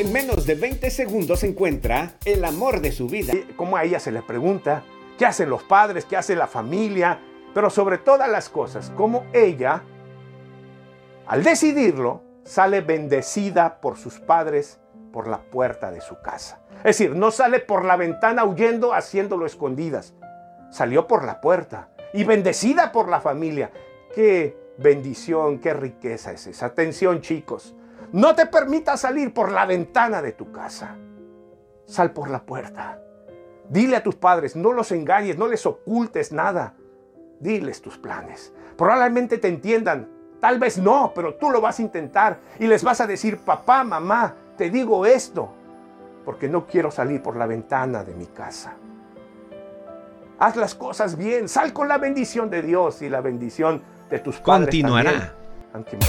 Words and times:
En 0.00 0.14
menos 0.14 0.46
de 0.46 0.54
20 0.54 0.88
segundos 0.88 1.44
encuentra 1.44 2.14
el 2.24 2.46
amor 2.46 2.80
de 2.80 2.90
su 2.90 3.06
vida. 3.06 3.34
Como 3.54 3.76
a 3.76 3.84
ella 3.84 4.00
se 4.00 4.10
le 4.10 4.22
pregunta, 4.22 4.82
¿qué 5.18 5.26
hacen 5.26 5.50
los 5.50 5.62
padres? 5.62 6.06
¿Qué 6.06 6.16
hace 6.16 6.34
la 6.34 6.46
familia? 6.46 7.20
Pero 7.52 7.68
sobre 7.68 7.98
todas 7.98 8.26
las 8.26 8.48
cosas, 8.48 8.90
como 8.96 9.26
ella, 9.34 9.82
al 11.26 11.44
decidirlo, 11.44 12.22
sale 12.44 12.80
bendecida 12.80 13.78
por 13.82 13.98
sus 13.98 14.20
padres 14.20 14.80
por 15.12 15.28
la 15.28 15.42
puerta 15.42 15.90
de 15.90 16.00
su 16.00 16.18
casa. 16.22 16.62
Es 16.78 16.96
decir, 16.96 17.14
no 17.14 17.30
sale 17.30 17.60
por 17.60 17.84
la 17.84 17.96
ventana 17.96 18.46
huyendo 18.46 18.94
haciéndolo 18.94 19.44
escondidas. 19.44 20.14
Salió 20.70 21.06
por 21.06 21.24
la 21.26 21.42
puerta 21.42 21.90
y 22.14 22.24
bendecida 22.24 22.90
por 22.90 23.10
la 23.10 23.20
familia. 23.20 23.70
Qué 24.14 24.56
bendición, 24.78 25.58
qué 25.58 25.74
riqueza 25.74 26.32
es 26.32 26.46
esa. 26.46 26.64
Atención 26.64 27.20
chicos, 27.20 27.74
no 28.12 28.34
te 28.34 28.46
permitas 28.46 29.00
salir 29.00 29.32
por 29.32 29.52
la 29.52 29.66
ventana 29.66 30.20
de 30.22 30.32
tu 30.32 30.50
casa. 30.50 30.96
Sal 31.86 32.12
por 32.12 32.30
la 32.30 32.44
puerta. 32.44 33.00
Dile 33.68 33.96
a 33.96 34.02
tus 34.02 34.16
padres, 34.16 34.56
no 34.56 34.72
los 34.72 34.90
engañes, 34.90 35.38
no 35.38 35.46
les 35.46 35.64
ocultes 35.64 36.32
nada. 36.32 36.74
Diles 37.38 37.80
tus 37.80 37.98
planes. 37.98 38.52
Probablemente 38.76 39.38
te 39.38 39.48
entiendan, 39.48 40.08
tal 40.40 40.58
vez 40.58 40.78
no, 40.78 41.12
pero 41.14 41.36
tú 41.36 41.50
lo 41.50 41.60
vas 41.60 41.78
a 41.78 41.82
intentar 41.82 42.40
y 42.58 42.66
les 42.66 42.82
vas 42.82 43.00
a 43.00 43.06
decir, 43.06 43.38
papá, 43.38 43.84
mamá, 43.84 44.34
te 44.56 44.70
digo 44.70 45.06
esto, 45.06 45.52
porque 46.24 46.48
no 46.48 46.66
quiero 46.66 46.90
salir 46.90 47.22
por 47.22 47.36
la 47.36 47.46
ventana 47.46 48.02
de 48.02 48.14
mi 48.14 48.26
casa. 48.26 48.74
Haz 50.38 50.56
las 50.56 50.74
cosas 50.74 51.16
bien, 51.16 51.48
sal 51.48 51.72
con 51.72 51.86
la 51.86 51.98
bendición 51.98 52.50
de 52.50 52.62
Dios 52.62 53.02
y 53.02 53.08
la 53.08 53.20
bendición 53.20 53.82
de 54.08 54.18
tus 54.18 54.40
padres. 54.40 54.66
Continuará. 54.66 55.34
También. 55.72 56.00